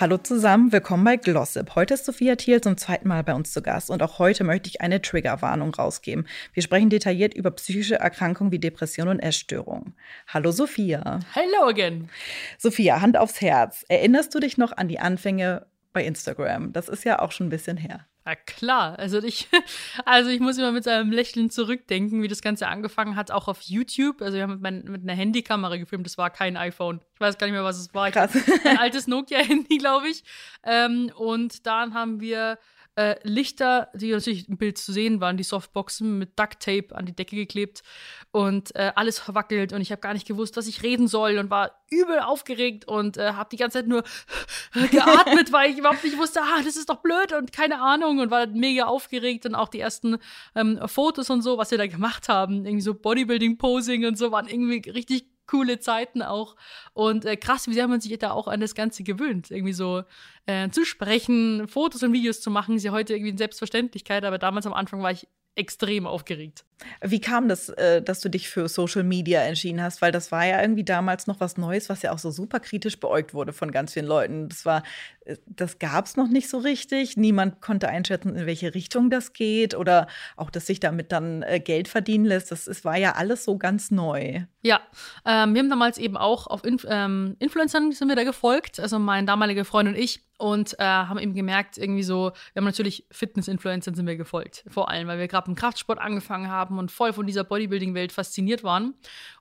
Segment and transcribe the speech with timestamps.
[0.00, 1.74] Hallo zusammen, willkommen bei Glossip.
[1.74, 4.70] Heute ist Sophia Thiel zum zweiten Mal bei uns zu Gast und auch heute möchte
[4.70, 6.26] ich eine Triggerwarnung rausgeben.
[6.54, 9.92] Wir sprechen detailliert über psychische Erkrankungen wie Depression und Essstörungen.
[10.26, 11.20] Hallo Sophia.
[11.34, 12.08] Hello again.
[12.56, 13.84] Sophia, Hand aufs Herz.
[13.90, 16.72] Erinnerst du dich noch an die Anfänge bei Instagram?
[16.72, 18.06] Das ist ja auch schon ein bisschen her.
[18.26, 18.98] Ja, klar.
[18.98, 19.48] Also ich,
[20.04, 23.62] also ich muss immer mit einem Lächeln zurückdenken, wie das Ganze angefangen hat, auch auf
[23.62, 24.20] YouTube.
[24.20, 27.00] Also wir haben mit, mein, mit einer Handykamera gefilmt, das war kein iPhone.
[27.14, 28.10] Ich weiß gar nicht mehr, was es war.
[28.10, 28.32] Krass.
[28.64, 30.22] Ein altes Nokia-Handy, glaube ich.
[30.64, 32.58] Ähm, und dann haben wir
[33.00, 37.16] äh, Lichter, die natürlich im Bild zu sehen waren, die Softboxen mit Ducktape an die
[37.16, 37.82] Decke geklebt
[38.30, 41.48] und äh, alles verwackelt und ich habe gar nicht gewusst, was ich reden soll und
[41.48, 44.04] war übel aufgeregt und äh, habe die ganze Zeit nur
[44.90, 48.30] geatmet, weil ich überhaupt nicht wusste, ah, das ist doch blöd und keine Ahnung und
[48.30, 50.18] war mega aufgeregt und auch die ersten
[50.54, 54.46] ähm, Fotos und so, was wir da gemacht haben, irgendwie so Bodybuilding-Posing und so, waren
[54.46, 56.56] irgendwie richtig coole Zeiten auch.
[56.92, 59.50] Und äh, krass, wie sehr man sich da auch an das Ganze gewöhnt.
[59.50, 60.04] Irgendwie so
[60.46, 64.38] äh, zu sprechen, Fotos und Videos zu machen, ist ja heute irgendwie eine Selbstverständlichkeit, aber
[64.38, 66.64] damals am Anfang war ich extrem aufgeregt.
[67.02, 70.02] Wie kam das, äh, dass du dich für Social Media entschieden hast?
[70.02, 72.98] Weil das war ja irgendwie damals noch was Neues, was ja auch so super kritisch
[73.00, 74.48] beäugt wurde von ganz vielen Leuten.
[74.48, 74.82] Das war,
[75.24, 77.16] äh, das gab es noch nicht so richtig.
[77.16, 80.06] Niemand konnte einschätzen, in welche Richtung das geht oder
[80.36, 82.50] auch, dass sich damit dann äh, Geld verdienen lässt.
[82.50, 84.42] Das, das war ja alles so ganz neu.
[84.62, 84.80] Ja,
[85.24, 88.98] ähm, wir haben damals eben auch auf Inf ähm, Influencern sind wir da gefolgt, also
[88.98, 93.06] mein damaliger Freund und ich und äh, haben eben gemerkt, irgendwie so, wir haben natürlich
[93.10, 97.12] Fitness-Influencern sind wir gefolgt, vor allem, weil wir gerade im Kraftsport angefangen haben und voll
[97.12, 98.94] von dieser Bodybuilding-Welt fasziniert waren.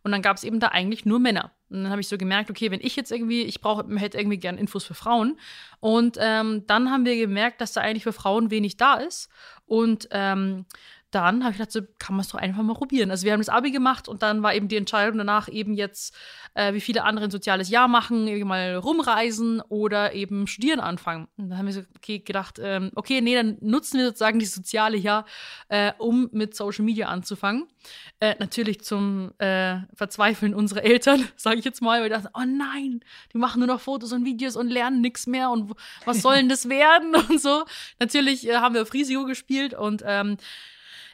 [0.04, 1.52] Und dann gab es eben da eigentlich nur Männer.
[1.70, 4.38] Und dann habe ich so gemerkt, okay, wenn ich jetzt irgendwie, ich brauche, hätte irgendwie
[4.38, 5.38] gern Infos für Frauen.
[5.80, 9.30] Und ähm, dann haben wir gemerkt, dass da eigentlich für Frauen wenig da ist.
[9.66, 10.66] Und ähm,
[11.12, 13.10] dann habe ich gedacht, so kann man es doch einfach mal probieren.
[13.10, 16.16] Also wir haben das Abi gemacht und dann war eben die Entscheidung danach eben jetzt,
[16.54, 21.28] äh, wie viele andere ein soziales Jahr machen, irgendwie mal rumreisen oder eben studieren anfangen.
[21.38, 24.56] Und dann haben wir so okay, gedacht, ähm, okay, nee, dann nutzen wir sozusagen dieses
[24.56, 25.26] soziale Jahr,
[25.70, 27.68] äh, um mit Social Media anzufangen.
[28.20, 32.46] Äh, natürlich zum äh, Verzweifeln unserer Eltern, sage ich jetzt mal, weil wir dachten, oh
[32.46, 33.00] nein,
[33.34, 35.74] die machen nur noch Fotos und Videos und lernen nichts mehr und
[36.06, 37.64] was soll denn das werden und so.
[38.00, 40.38] Natürlich äh, haben wir auf Risiko gespielt und ähm,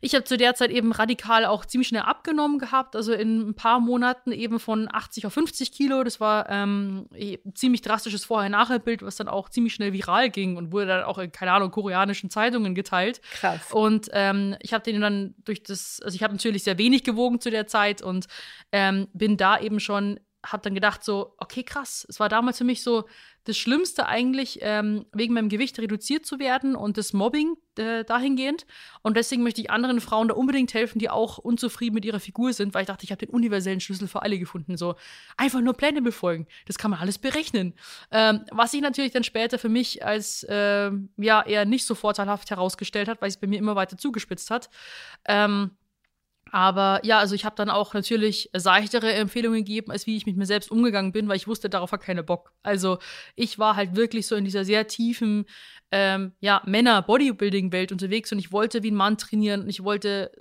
[0.02, 3.56] ich habe zu der Zeit eben radikal auch ziemlich schnell abgenommen gehabt, also in ein
[3.56, 6.04] paar Monaten eben von 80 auf 50 Kilo.
[6.04, 10.72] Das war ähm, ein ziemlich drastisches Vorher-Nachher-Bild, was dann auch ziemlich schnell viral ging und
[10.72, 13.22] wurde dann auch in, keine Ahnung, koreanischen Zeitungen geteilt.
[13.32, 13.72] Krass.
[13.72, 17.40] Und ähm, ich habe den dann durch das, also ich habe natürlich sehr wenig gewogen
[17.40, 18.28] zu der Zeit und
[18.72, 20.20] ähm, bin da eben schon
[20.52, 22.06] habe dann gedacht so, okay, krass.
[22.08, 23.06] Es war damals für mich so
[23.46, 28.66] das Schlimmste eigentlich, ähm, wegen meinem Gewicht reduziert zu werden und das Mobbing äh, dahingehend.
[29.04, 32.54] Und deswegen möchte ich anderen Frauen da unbedingt helfen, die auch unzufrieden mit ihrer Figur
[32.54, 34.78] sind, weil ich dachte, ich habe den universellen Schlüssel für alle gefunden.
[34.78, 34.96] So
[35.38, 36.48] einfach nur Pläne befolgen.
[36.66, 37.74] Das kann man alles berechnen.
[38.12, 42.50] Ähm, was sich natürlich dann später für mich als äh, ja eher nicht so vorteilhaft
[42.50, 44.70] herausgestellt hat, weil es bei mir immer weiter zugespitzt hat.
[45.28, 45.72] Ähm,
[46.52, 50.38] aber ja, also ich habe dann auch natürlich seichtere Empfehlungen gegeben, als wie ich mit
[50.38, 52.54] mir selbst umgegangen bin, weil ich wusste, darauf hat keiner Bock.
[52.64, 53.00] Also
[53.36, 55.46] ich war halt wirklich so in dieser sehr tiefen,
[55.92, 60.32] ähm, ja, Männer-Bodybuilding-Welt unterwegs und ich wollte wie ein Mann trainieren und ich wollte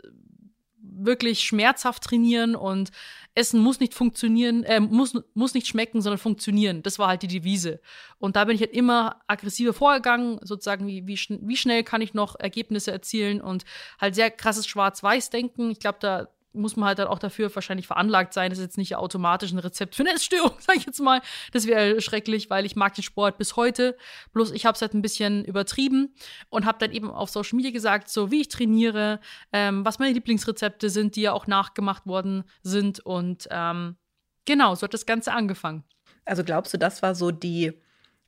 [1.05, 2.91] wirklich schmerzhaft trainieren und
[3.35, 6.83] Essen muss nicht funktionieren, äh, muss, muss nicht schmecken, sondern funktionieren.
[6.83, 7.81] Das war halt die Devise.
[8.19, 12.01] Und da bin ich halt immer aggressiver vorgegangen, sozusagen, wie, wie, schn wie schnell kann
[12.01, 13.65] ich noch Ergebnisse erzielen und
[14.01, 15.71] halt sehr krasses Schwarz-Weiß-Denken.
[15.71, 18.51] Ich glaube, da muss man halt dann auch dafür wahrscheinlich veranlagt sein.
[18.51, 21.21] Das ist jetzt nicht automatisch ein Rezept für eine Essstörung, sage ich jetzt mal.
[21.53, 23.97] Das wäre schrecklich, weil ich mag den Sport bis heute.
[24.33, 26.15] Bloß ich habe es halt ein bisschen übertrieben
[26.49, 29.21] und habe dann eben auf Social Media gesagt, so wie ich trainiere,
[29.53, 33.01] ähm, was meine Lieblingsrezepte sind, die ja auch nachgemacht worden sind.
[33.01, 33.97] Und ähm,
[34.45, 35.85] genau, so hat das Ganze angefangen.
[36.25, 37.73] Also glaubst du, das war so die,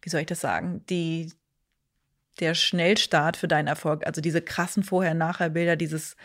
[0.03, 1.33] wie soll ich das sagen, die
[2.41, 6.17] der Schnellstart für deinen Erfolg, also diese krassen Vorher-Nachher-Bilder, dieses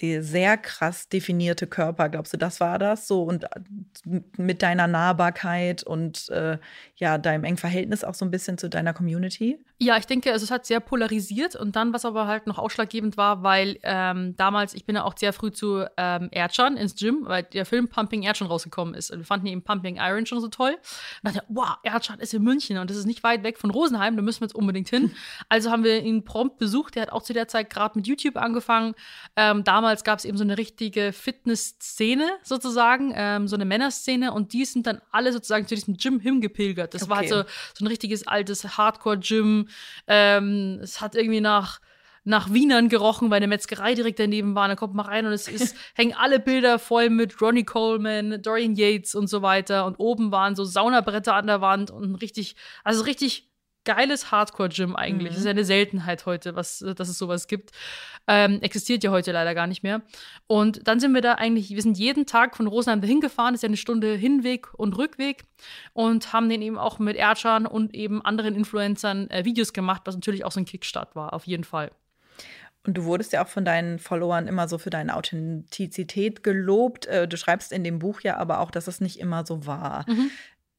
[0.00, 3.22] die sehr krass definierte Körper, glaubst du, das war das so?
[3.22, 6.58] Und äh, mit deiner Nahbarkeit und äh,
[6.96, 9.64] ja, deinem engen Verhältnis auch so ein bisschen zu deiner Community?
[9.80, 13.16] Ja, ich denke, also es hat sehr polarisiert und dann, was aber halt noch ausschlaggebend
[13.16, 17.24] war, weil ähm, damals, ich bin ja auch sehr früh zu ähm, Erdschan ins Gym,
[17.24, 19.10] weil der Film Pumping Erdschan rausgekommen ist.
[19.10, 20.76] Und wir fanden eben Pumping Iron schon so toll.
[21.22, 24.14] Und dachte, wow, Erdschan ist in München und das ist nicht weit weg von Rosenheim,
[24.14, 25.12] da müssen wir jetzt unbedingt hin.
[25.48, 26.94] Also haben wir ihn prompt besucht.
[26.94, 28.94] Der hat auch zu der Zeit gerade mit YouTube angefangen.
[29.36, 34.52] Ähm, damals gab es eben so eine richtige Fitnessszene sozusagen, ähm, so eine Männerszene und
[34.52, 36.94] die sind dann alle sozusagen zu diesem Gym hingepilgert.
[36.94, 37.10] Das okay.
[37.10, 37.42] war halt so,
[37.74, 39.63] so ein richtiges altes Hardcore-Gym.
[40.06, 41.80] Ähm, es hat irgendwie nach
[42.24, 44.66] nach Wienern gerochen, weil eine Metzgerei direkt daneben war.
[44.66, 48.74] Da kommt man rein und es ist, hängen alle Bilder voll mit Ronnie Coleman, Dorian
[48.74, 49.84] Yates und so weiter.
[49.84, 53.50] Und oben waren so Saunabretter an der Wand und richtig, also richtig
[53.84, 55.30] geiles Hardcore-Gym eigentlich.
[55.30, 55.34] Mhm.
[55.34, 57.70] Das ist ja eine Seltenheit heute, was, dass es sowas gibt.
[58.26, 60.02] Ähm, existiert ja heute leider gar nicht mehr.
[60.46, 63.58] Und dann sind wir da eigentlich, wir sind jeden Tag von Rosenheim dahin gefahren, das
[63.58, 65.44] ist ja eine Stunde Hinweg und Rückweg
[65.92, 70.14] und haben den eben auch mit Erdschan und eben anderen Influencern äh, Videos gemacht, was
[70.14, 71.90] natürlich auch so ein Kickstart war, auf jeden Fall.
[72.86, 77.06] Und du wurdest ja auch von deinen Followern immer so für deine Authentizität gelobt.
[77.06, 80.04] Äh, du schreibst in dem Buch ja aber auch, dass es nicht immer so war.
[80.06, 80.30] Mhm.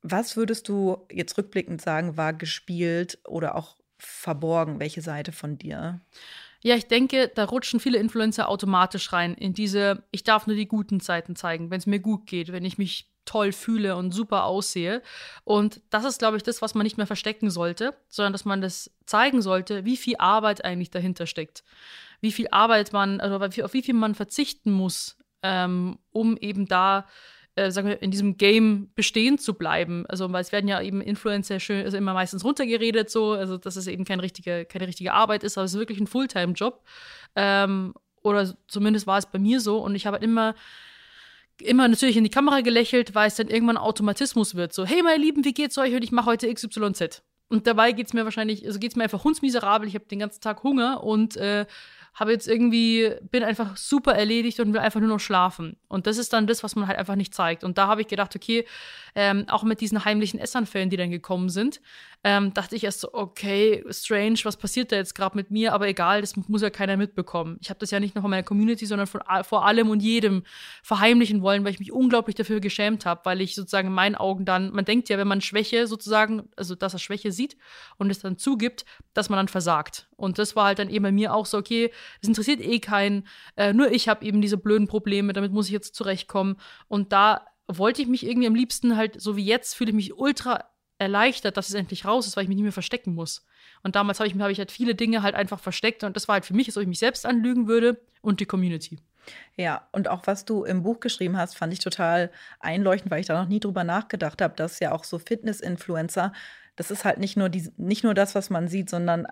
[0.07, 4.79] Was würdest du jetzt rückblickend sagen, war gespielt oder auch verborgen?
[4.79, 5.99] Welche Seite von dir?
[6.61, 10.67] Ja, ich denke, da rutschen viele Influencer automatisch rein in diese, ich darf nur die
[10.67, 14.43] guten Zeiten zeigen, wenn es mir gut geht, wenn ich mich toll fühle und super
[14.43, 15.01] aussehe.
[15.43, 18.61] Und das ist, glaube ich, das, was man nicht mehr verstecken sollte, sondern dass man
[18.61, 21.63] das zeigen sollte, wie viel Arbeit eigentlich dahinter steckt.
[22.21, 27.07] Wie viel Arbeit man, also auf wie viel man verzichten muss, ähm, um eben da
[27.55, 30.05] äh, sagen wir, in diesem Game bestehen zu bleiben.
[30.07, 33.75] Also, weil es werden ja eben Influencer schön, also immer meistens runtergeredet, so, also dass
[33.75, 36.83] es eben keine richtige, keine richtige Arbeit ist, aber es ist wirklich ein Fulltime-Job.
[37.35, 39.77] Ähm, oder zumindest war es bei mir so.
[39.79, 40.55] Und ich habe halt immer
[41.61, 44.73] immer natürlich in die Kamera gelächelt, weil es dann irgendwann Automatismus wird.
[44.73, 45.93] So, hey meine Lieben, wie geht's euch?
[45.93, 47.23] Und ich mache heute XYZ.
[47.47, 49.87] Und dabei geht's mir wahrscheinlich, also geht's mir einfach hundsmiserabel.
[49.87, 51.65] Ich habe den ganzen Tag Hunger und äh,
[52.15, 55.75] habe jetzt irgendwie, bin einfach super erledigt und will einfach nur noch schlafen.
[55.89, 57.65] Und das ist dann das, was man halt einfach nicht zeigt.
[57.65, 58.65] Und da habe ich gedacht, okay,
[59.15, 61.81] ähm, auch mit diesen heimlichen Essanfällen, die dann gekommen sind,
[62.23, 65.73] ähm, dachte ich erst so, okay, strange, was passiert da jetzt gerade mit mir?
[65.73, 67.57] Aber egal, das muss ja keiner mitbekommen.
[67.61, 70.43] Ich habe das ja nicht nur von meiner Community, sondern von, vor allem und jedem
[70.83, 74.45] verheimlichen wollen, weil ich mich unglaublich dafür geschämt habe, weil ich sozusagen in meinen Augen
[74.45, 77.57] dann, man denkt ja, wenn man Schwäche sozusagen, also dass er Schwäche sieht
[77.97, 80.07] und es dann zugibt, dass man dann versagt.
[80.17, 81.91] Und das war halt dann eben bei mir auch so, okay,
[82.21, 83.27] es interessiert eh keinen,
[83.57, 86.57] äh, nur ich habe eben diese blöden Probleme, damit muss ich jetzt zurechtkommen.
[86.87, 90.17] Und da wollte ich mich irgendwie am liebsten halt, so wie jetzt, fühle ich mich
[90.17, 90.65] ultra
[90.97, 93.45] erleichtert, dass es endlich raus ist, weil ich mich nicht mehr verstecken muss.
[93.83, 96.33] Und damals habe ich, hab ich halt viele Dinge halt einfach versteckt und das war
[96.33, 98.99] halt für mich, als ob ich mich selbst anlügen würde und die Community.
[99.57, 103.27] Ja, und auch was du im Buch geschrieben hast, fand ich total einleuchtend, weil ich
[103.27, 106.31] da noch nie drüber nachgedacht habe, dass ja auch so Fitness-Influencer,
[106.75, 109.27] das ist halt nicht nur, die, nicht nur das, was man sieht, sondern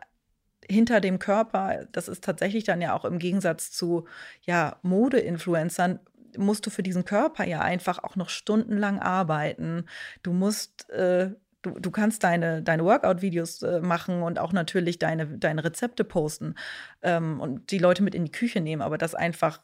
[0.69, 4.05] hinter dem Körper, das ist tatsächlich dann ja auch im Gegensatz zu
[4.41, 5.99] ja, Mode-Influencern,
[6.37, 9.85] musst du für diesen Körper ja einfach auch noch stundenlang arbeiten.
[10.23, 11.31] Du musst äh,
[11.63, 16.55] Du, du, kannst deine, deine Workout-Videos äh, machen und auch natürlich deine, deine Rezepte posten
[17.01, 19.61] ähm, und die Leute mit in die Küche nehmen, aber das einfach,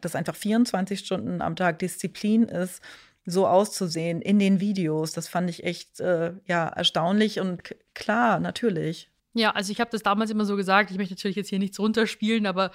[0.00, 2.80] das einfach 24 Stunden am Tag Disziplin ist,
[3.26, 9.10] so auszusehen in den Videos, das fand ich echt äh, ja, erstaunlich und klar, natürlich.
[9.34, 11.78] Ja, also ich habe das damals immer so gesagt, ich möchte natürlich jetzt hier nichts
[11.78, 12.72] runterspielen, aber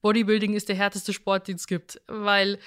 [0.00, 2.58] Bodybuilding ist der härteste Sport, den es gibt, weil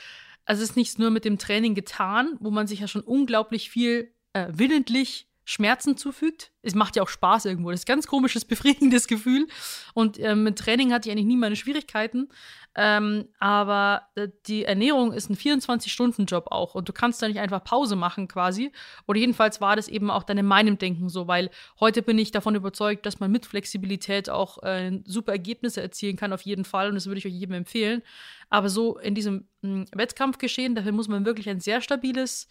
[0.45, 3.69] also es ist nicht nur mit dem Training getan, wo man sich ja schon unglaublich
[3.69, 6.51] viel äh, willentlich Schmerzen zufügt.
[6.61, 7.71] Es macht ja auch Spaß irgendwo.
[7.71, 9.47] Das ist ein ganz komisches, befriedigendes Gefühl.
[9.93, 12.29] Und ähm, mit Training hatte ich eigentlich nie meine Schwierigkeiten.
[12.73, 16.73] Ähm, aber äh, die Ernährung ist ein 24-Stunden-Job auch.
[16.73, 18.71] Und du kannst da nicht einfach Pause machen quasi.
[19.07, 21.49] Oder jedenfalls war das eben auch dann in meinem Denken so, weil
[21.81, 26.31] heute bin ich davon überzeugt, dass man mit Flexibilität auch äh, super Ergebnisse erzielen kann,
[26.31, 26.87] auf jeden Fall.
[26.87, 28.03] Und das würde ich euch jedem empfehlen.
[28.49, 32.47] Aber so in diesem hm, Wettkampfgeschehen, dafür muss man wirklich ein sehr stabiles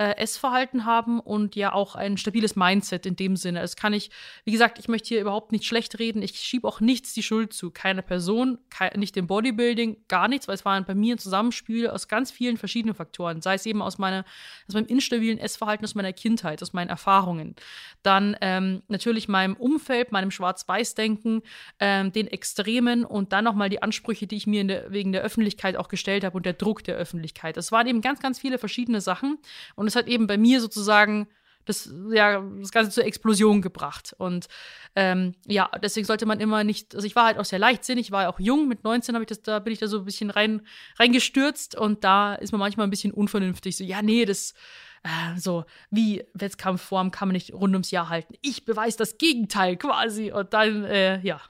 [0.00, 3.60] äh, Essverhalten haben und ja auch ein stabiles Mindset in dem Sinne.
[3.60, 4.10] Das kann ich,
[4.44, 6.22] wie gesagt, ich möchte hier überhaupt nicht schlecht reden.
[6.22, 7.70] Ich schiebe auch nichts die Schuld zu.
[7.70, 11.86] Keine Person, kein, nicht dem Bodybuilding, gar nichts, weil es war bei mir ein Zusammenspiel
[11.86, 13.42] aus ganz vielen verschiedenen Faktoren.
[13.42, 14.24] Sei es eben aus, meiner,
[14.66, 17.54] aus meinem instabilen Essverhalten, aus meiner Kindheit, aus meinen Erfahrungen.
[18.02, 21.42] Dann ähm, natürlich meinem Umfeld, meinem Schwarz-Weiß-Denken,
[21.78, 25.76] ähm, den Extremen und dann nochmal die Ansprüche, die ich mir der, wegen der Öffentlichkeit
[25.76, 27.58] auch gestellt habe und der Druck der Öffentlichkeit.
[27.58, 29.36] Das waren eben ganz, ganz viele verschiedene Sachen.
[29.74, 31.28] Und es hat eben bei mir sozusagen
[31.66, 34.14] das, ja, das Ganze zur Explosion gebracht.
[34.18, 34.48] Und
[34.96, 38.12] ähm, ja, deswegen sollte man immer nicht, also ich war halt auch sehr leichtsinnig, ich
[38.12, 40.62] war auch jung, mit 19 ich das, da bin ich da so ein bisschen rein,
[40.98, 43.76] reingestürzt und da ist man manchmal ein bisschen unvernünftig.
[43.76, 44.54] So, ja, nee, das,
[45.02, 48.34] äh, so, wie Wettkampfform kann man nicht rund ums Jahr halten.
[48.42, 50.32] Ich beweise das Gegenteil quasi.
[50.32, 51.40] Und dann, äh, ja.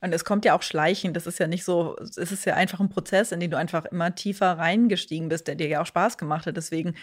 [0.00, 1.16] Und es kommt ja auch schleichend.
[1.16, 3.84] Das ist ja nicht so, es ist ja einfach ein Prozess, in den du einfach
[3.86, 6.56] immer tiefer reingestiegen bist, der dir ja auch Spaß gemacht hat.
[6.56, 6.94] Deswegen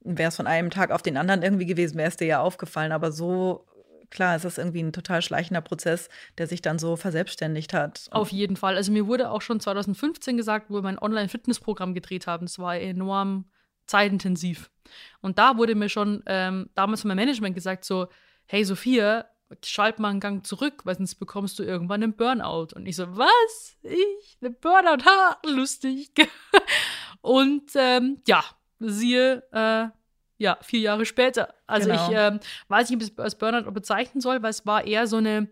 [0.00, 2.92] wäre es von einem Tag auf den anderen irgendwie gewesen, wäre es dir ja aufgefallen.
[2.92, 3.66] Aber so
[4.10, 8.08] klar, es ist irgendwie ein total schleichender Prozess, der sich dann so verselbstständigt hat.
[8.10, 8.76] Auf jeden Fall.
[8.76, 12.46] Also mir wurde auch schon 2015 gesagt, wo wir mein Online-Fitnessprogramm gedreht haben.
[12.46, 13.46] Das war enorm
[13.86, 14.70] zeitintensiv.
[15.20, 18.08] Und da wurde mir schon ähm, damals von meinem Management gesagt, so,
[18.46, 19.26] hey Sophia,
[19.64, 22.68] schalt mal einen Gang zurück, weil sonst bekommst du irgendwann einen Burnout.
[22.74, 23.76] Und ich so, was?
[23.82, 24.38] Ich?
[24.40, 25.04] Eine Burnout?
[25.04, 26.12] Ha, lustig.
[27.20, 28.44] Und ähm, ja,
[28.80, 29.88] siehe, äh,
[30.38, 31.54] ja, vier Jahre später.
[31.66, 32.10] Also Genau.
[32.10, 35.06] ich ähm, weiß nicht, ob ich es als Burnout bezeichnen soll, weil es war eher
[35.06, 35.48] so eine,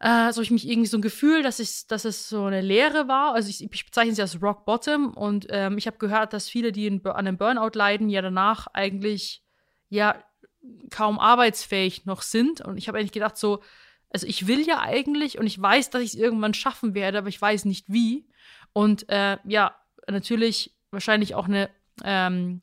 [0.00, 3.06] äh, so ich mich irgendwie so ein Gefühl, dass, ich, dass es so eine Leere
[3.06, 3.34] war.
[3.34, 6.72] Also ich, ich bezeichne sie als Rock Bottom und ähm, ich habe gehört, dass viele,
[6.72, 9.42] die in, an einem Burnout leiden, ja danach eigentlich
[9.88, 10.22] ja
[10.90, 12.60] kaum arbeitsfähig noch sind.
[12.60, 13.62] Und ich habe eigentlich gedacht, so,
[14.12, 17.28] also ich will ja eigentlich und ich weiß, dass ich es irgendwann schaffen werde, aber
[17.28, 18.26] ich weiß nicht wie.
[18.72, 19.76] Und äh, ja,
[20.08, 21.70] natürlich wahrscheinlich auch eine
[22.04, 22.60] ähm,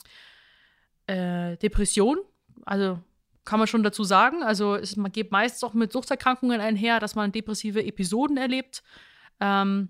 [1.08, 2.20] äh, Depression.
[2.66, 3.00] Also
[3.46, 4.44] kann man schon dazu sagen.
[4.44, 8.84] Also es, man geht meistens auch mit Suchterkrankungen einher, dass man depressive Episoden erlebt.
[9.40, 9.90] Ähm,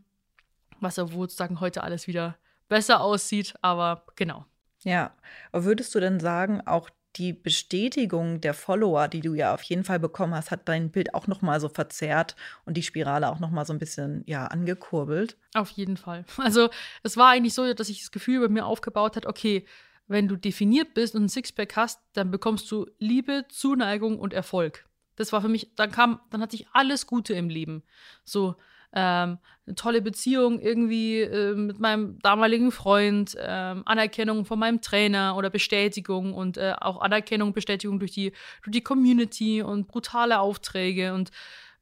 [0.79, 2.37] was ja sozusagen heute alles wieder
[2.67, 4.45] besser aussieht, aber genau.
[4.83, 5.11] Ja,
[5.51, 9.99] würdest du denn sagen, auch die Bestätigung der Follower, die du ja auf jeden Fall
[9.99, 13.49] bekommen hast, hat dein Bild auch noch mal so verzerrt und die Spirale auch noch
[13.49, 15.37] mal so ein bisschen ja angekurbelt?
[15.53, 16.25] Auf jeden Fall.
[16.37, 16.69] Also
[17.03, 19.65] es war eigentlich so, dass ich das Gefühl bei mir aufgebaut hat, okay,
[20.07, 24.85] wenn du definiert bist und ein Sixpack hast, dann bekommst du Liebe, Zuneigung und Erfolg.
[25.17, 27.83] Das war für mich, dann kam, dann hatte ich alles Gute im Leben.
[28.23, 28.55] So
[28.93, 35.35] ähm, eine tolle Beziehung irgendwie äh, mit meinem damaligen Freund, ähm, Anerkennung von meinem Trainer
[35.35, 38.31] oder Bestätigung und äh, auch Anerkennung, Bestätigung durch die,
[38.63, 41.13] durch die Community und brutale Aufträge.
[41.13, 41.31] Und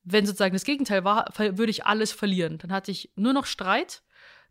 [0.03, 2.57] wenn sozusagen das Gegenteil war, würde ich alles verlieren.
[2.57, 4.01] Dann hatte ich nur noch Streit,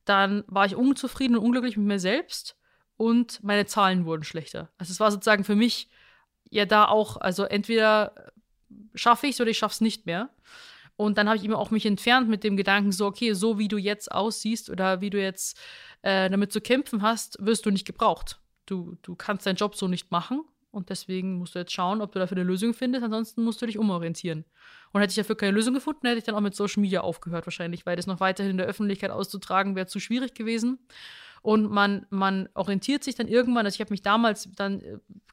[0.04, 2.56] dann war ich unzufrieden und unglücklich mit mir selbst
[2.96, 4.70] und meine Zahlen wurden schlechter.
[4.78, 5.88] Also es war sozusagen für mich
[6.50, 8.32] ja da auch, also entweder
[8.94, 10.30] schaffe ich es oder ich schaffe es nicht mehr.
[10.96, 13.68] Und dann habe ich immer auch mich entfernt mit dem Gedanken, so, okay, so wie
[13.68, 15.58] du jetzt aussiehst oder wie du jetzt
[16.02, 18.38] äh, damit zu kämpfen hast, wirst du nicht gebraucht.
[18.66, 22.12] Du, du kannst deinen Job so nicht machen und deswegen musst du jetzt schauen, ob
[22.12, 24.44] du dafür eine Lösung findest, ansonsten musst du dich umorientieren.
[24.92, 27.46] Und hätte ich dafür keine Lösung gefunden, hätte ich dann auch mit Social Media aufgehört
[27.46, 30.78] wahrscheinlich, weil das noch weiterhin in der Öffentlichkeit auszutragen wäre zu schwierig gewesen.
[31.44, 34.80] Und man, man orientiert sich dann irgendwann, also ich habe mich damals dann,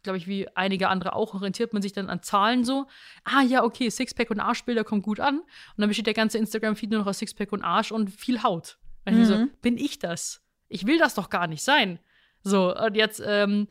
[0.04, 2.86] glaube ich, wie einige andere auch, orientiert man sich dann an Zahlen so.
[3.24, 5.40] Ah ja, okay, Sixpack und Arschbilder kommen gut an.
[5.40, 5.46] Und
[5.78, 8.78] dann besteht der ganze Instagram-Feed nur noch aus Sixpack und Arsch und viel Haut.
[9.06, 9.52] Und ich so, Mhm.
[9.62, 10.42] bin ich das?
[10.68, 11.98] Ich will das doch gar nicht sein.
[12.44, 13.70] So, und jetzt ähm,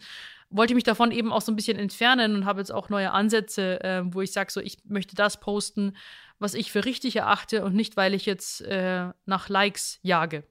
[0.48, 3.12] wollte ich mich davon eben auch so ein bisschen entfernen und habe jetzt auch neue
[3.12, 5.94] Ansätze, äh, wo ich sage, so, ich möchte das posten,
[6.38, 10.44] was ich für richtig erachte und nicht, weil ich jetzt äh, nach Likes jage.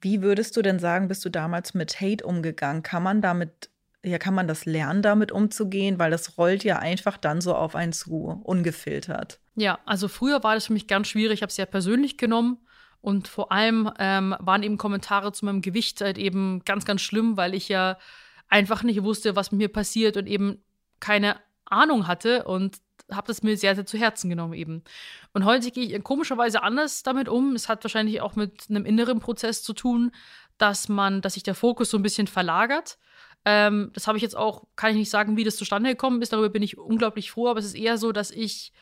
[0.00, 2.82] Wie würdest du denn sagen, bist du damals mit Hate umgegangen?
[2.82, 3.70] Kann man damit,
[4.04, 5.98] ja, kann man das lernen, damit umzugehen?
[5.98, 9.40] Weil das rollt ja einfach dann so auf einen zu, ungefiltert.
[9.56, 11.34] Ja, also früher war das für mich ganz schwierig.
[11.34, 12.58] Ich habe es sehr persönlich genommen.
[13.02, 17.36] Und vor allem ähm, waren eben Kommentare zu meinem Gewicht halt eben ganz, ganz schlimm,
[17.36, 17.98] weil ich ja
[18.48, 20.62] einfach nicht wusste, was mit mir passiert und eben
[20.98, 22.78] keine Ahnung hatte und
[23.12, 24.82] habe das mir sehr, sehr zu Herzen genommen eben.
[25.32, 27.54] Und heute gehe ich komischerweise anders damit um.
[27.54, 30.12] Es hat wahrscheinlich auch mit einem inneren Prozess zu tun,
[30.58, 32.98] dass man, dass sich der Fokus so ein bisschen verlagert.
[33.44, 36.32] Ähm, das habe ich jetzt auch, kann ich nicht sagen, wie das zustande gekommen ist.
[36.32, 38.72] Darüber bin ich unglaublich froh, aber es ist eher so, dass ich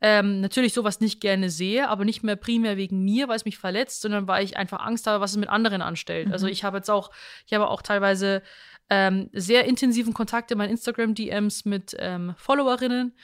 [0.00, 3.58] ähm, natürlich sowas nicht gerne sehe, aber nicht mehr primär wegen mir, weil es mich
[3.58, 6.32] verletzt, sondern weil ich einfach Angst habe, was es mit anderen anstellt.
[6.32, 6.52] Also Mhm.
[6.52, 7.12] ich habe jetzt auch,
[7.46, 8.42] ich habe auch teilweise
[8.90, 13.14] ähm, sehr intensiven Kontakt in meinen Instagram-DMs mit ähm, Followerinnen,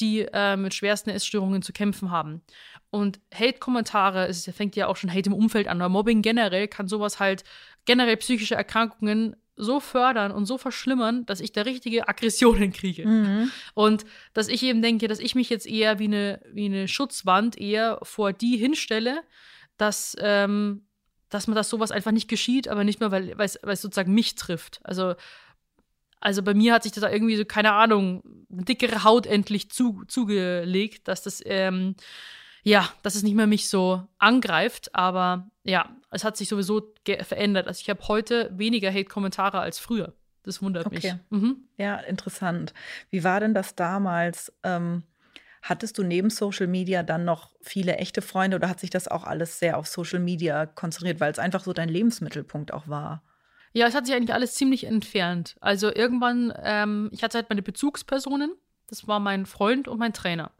[0.00, 2.42] die äh, mit schwersten Essstörungen zu kämpfen haben.
[2.90, 6.88] Und Hate-Kommentare, es fängt ja auch schon Hate im Umfeld an, aber Mobbing generell kann
[6.88, 7.44] sowas halt,
[7.84, 13.06] generell psychische Erkrankungen so fördern und so verschlimmern, dass ich da richtige Aggressionen kriege.
[13.06, 13.50] Mhm.
[13.74, 17.58] Und dass ich eben denke, dass ich mich jetzt eher wie eine, wie eine Schutzwand
[17.58, 19.22] eher vor die hinstelle,
[19.76, 20.86] dass, ähm,
[21.28, 23.82] dass man das sowas einfach nicht geschieht, aber nicht mehr, weil, weil es weil es
[23.82, 24.80] sozusagen mich trifft.
[24.84, 25.14] Also,
[26.20, 30.04] also bei mir hat sich da irgendwie so, keine Ahnung, eine dickere Haut endlich zu,
[30.08, 31.94] zugelegt, dass das, ähm,
[32.64, 37.66] ja, dass es nicht mehr mich so angreift, aber ja, es hat sich sowieso verändert.
[37.66, 40.14] Also ich habe heute weniger Hate-Kommentare als früher.
[40.42, 40.94] Das wundert Okay.
[40.96, 41.14] mich.
[41.30, 41.56] Mhm.
[41.76, 42.72] Ja, interessant.
[43.10, 44.52] Wie war denn das damals?
[44.62, 45.02] Ähm,
[45.62, 49.24] hattest du neben Social Media dann noch viele echte Freunde oder hat sich das auch
[49.24, 53.22] alles sehr auf Social Media konzentriert, weil es einfach so dein Lebensmittelpunkt auch war?
[53.72, 55.56] Ja, es hat sich eigentlich alles ziemlich entfernt.
[55.60, 58.52] Also irgendwann, ähm, ich hatte halt meine Bezugspersonen.
[58.88, 60.50] Das war mein Freund und mein Trainer.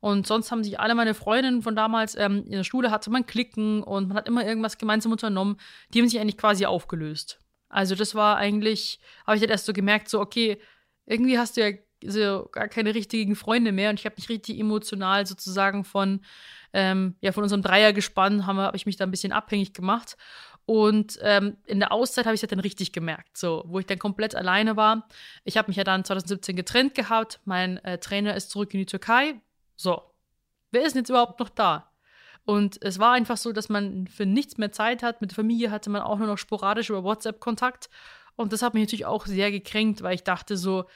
[0.00, 3.26] Und sonst haben sich alle meine Freundinnen von damals, ähm, in der Schule hatte man
[3.26, 5.58] Klicken und man hat immer irgendwas gemeinsam unternommen.
[5.92, 7.38] Die haben sich eigentlich quasi aufgelöst.
[7.68, 10.60] Also das war eigentlich, habe ich dann erst so gemerkt, so, okay,
[11.06, 14.58] irgendwie hast du ja so gar keine richtigen Freunde mehr und ich habe mich richtig
[14.58, 16.20] emotional sozusagen von,
[16.72, 20.16] ähm, ja, von unserem Dreier gespannt, habe hab ich mich da ein bisschen abhängig gemacht.
[20.66, 23.98] Und ähm, in der Auszeit habe ich es dann richtig gemerkt, so, wo ich dann
[23.98, 25.08] komplett alleine war.
[25.44, 27.40] Ich habe mich ja dann 2017 getrennt gehabt.
[27.44, 29.40] Mein äh, Trainer ist zurück in die Türkei.
[29.76, 30.02] So,
[30.70, 31.90] wer ist denn jetzt überhaupt noch da?
[32.44, 35.20] Und es war einfach so, dass man für nichts mehr Zeit hat.
[35.20, 37.90] Mit der Familie hatte man auch nur noch sporadisch über WhatsApp Kontakt.
[38.36, 40.86] Und das hat mich natürlich auch sehr gekränkt, weil ich dachte so,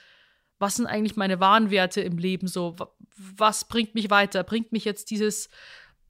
[0.58, 2.46] was sind eigentlich meine wahren Werte im Leben?
[2.46, 2.76] So,
[3.16, 4.42] was bringt mich weiter?
[4.44, 5.48] Bringt mich jetzt dieses,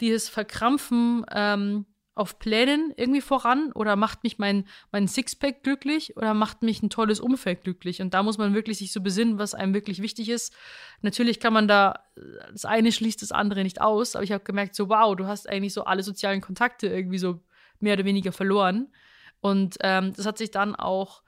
[0.01, 6.33] dieses Verkrampfen ähm, auf Plänen irgendwie voran oder macht mich mein, mein Sixpack glücklich oder
[6.33, 8.01] macht mich ein tolles Umfeld glücklich?
[8.01, 10.55] Und da muss man wirklich sich so besinnen, was einem wirklich wichtig ist.
[11.03, 12.05] Natürlich kann man da,
[12.53, 15.49] das eine schließt das andere nicht aus, aber ich habe gemerkt, so wow, du hast
[15.49, 17.41] eigentlich so alle sozialen Kontakte irgendwie so
[17.81, 18.93] mehr oder weniger verloren.
[19.41, 21.23] Und ähm, das hat sich dann auch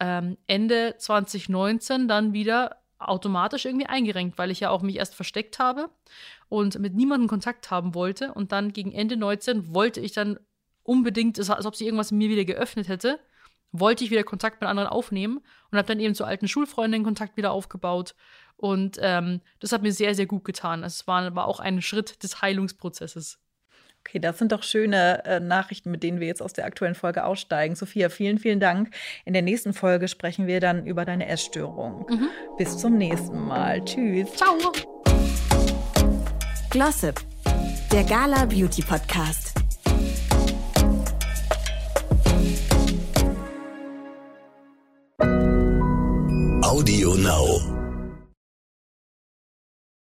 [0.00, 5.58] ähm, Ende 2019 dann wieder automatisch irgendwie eingerenkt, weil ich ja auch mich erst versteckt
[5.58, 5.90] habe
[6.48, 8.32] und mit niemandem Kontakt haben wollte.
[8.32, 10.38] Und dann gegen Ende 19 wollte ich dann
[10.82, 13.18] unbedingt, als ob sie irgendwas in mir wieder geöffnet hätte,
[13.72, 17.36] wollte ich wieder Kontakt mit anderen aufnehmen und habe dann eben zu alten Schulfreundinnen Kontakt
[17.36, 18.14] wieder aufgebaut.
[18.56, 20.82] Und ähm, das hat mir sehr, sehr gut getan.
[20.82, 23.38] Also es war, war auch ein Schritt des Heilungsprozesses.
[24.06, 27.24] Okay, das sind doch schöne äh, Nachrichten, mit denen wir jetzt aus der aktuellen Folge
[27.24, 27.74] aussteigen.
[27.74, 28.90] Sophia, vielen, vielen Dank.
[29.24, 32.06] In der nächsten Folge sprechen wir dann über deine Essstörung.
[32.08, 32.28] Mhm.
[32.56, 33.84] Bis zum nächsten Mal.
[33.84, 34.32] Tschüss.
[34.34, 34.56] Ciao.
[36.70, 37.20] Glossip,
[37.90, 39.54] der Gala Beauty Podcast.
[46.62, 47.75] Audio Now.